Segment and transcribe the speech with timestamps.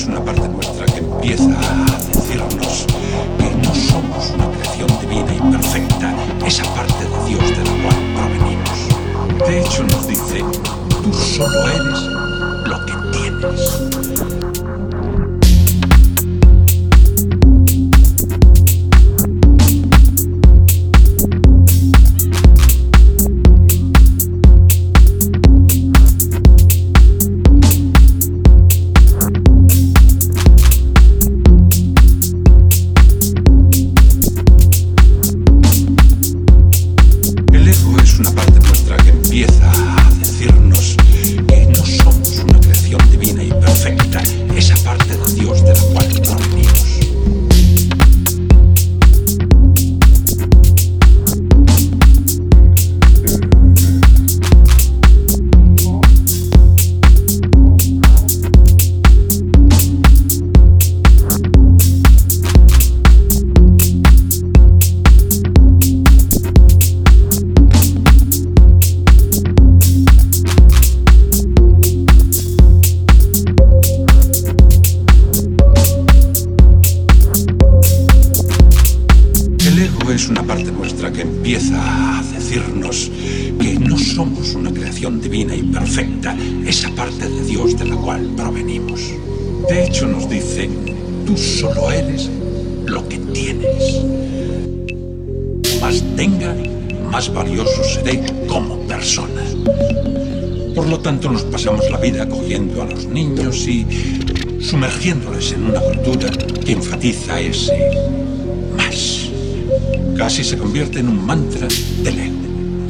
[0.00, 0.39] es una parte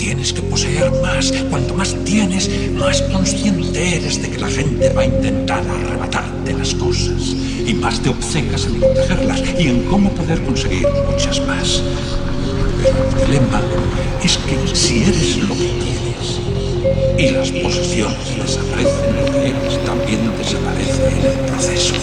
[0.00, 1.32] Tienes que poseer más.
[1.50, 6.74] Cuanto más tienes, más consciente eres de que la gente va a intentar arrebatarte las
[6.74, 7.34] cosas.
[7.66, 11.82] Y más te obcecas en protegerlas y en cómo poder conseguir muchas más.
[12.82, 13.62] Pero el dilema
[14.24, 16.40] es que si eres lo que tienes
[17.18, 21.94] y las posesiones desaparecen lo que eres, también desaparece el proceso.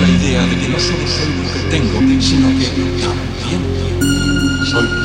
[0.00, 2.66] La idea de que no solo soy lo que tengo, sino que
[3.00, 3.62] también
[4.70, 5.03] soy